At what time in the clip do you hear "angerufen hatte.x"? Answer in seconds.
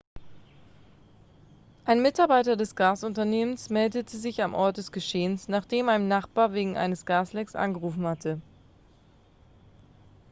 7.55-8.41